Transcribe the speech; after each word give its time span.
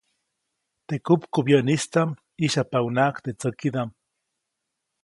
Teʼ 0.87 1.01
kupkubyäʼnistaʼm 1.05 2.09
ʼyĩsyajpaʼunhnaʼajk 2.37 3.17
teʼ 3.23 3.35
tsäkidaʼm. 3.39 3.89